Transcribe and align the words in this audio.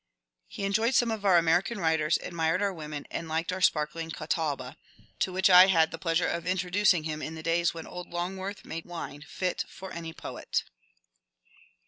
He 0.47 0.63
enjoyed 0.63 0.95
some 0.95 1.11
of 1.11 1.23
our 1.25 1.37
American 1.37 1.77
writers, 1.79 2.17
admired 2.23 2.59
our 2.63 2.73
women, 2.73 3.05
and 3.11 3.29
liked 3.29 3.53
our 3.53 3.61
sparkling 3.61 4.09
Catawba, 4.09 4.75
to 5.19 5.31
which 5.31 5.47
I 5.47 5.67
had 5.67 5.91
the 5.91 5.99
pleasure 5.99 6.25
of 6.25 6.47
introducing 6.47 7.03
him 7.03 7.21
in 7.21 7.35
the 7.35 7.43
days 7.43 7.75
when 7.75 7.85
old 7.85 8.09
Longworth 8.09 8.65
made 8.65 8.85
wine 8.85 9.21
fit 9.27 9.63
for 9.69 9.93
any 9.93 10.11
poet. 10.11 10.63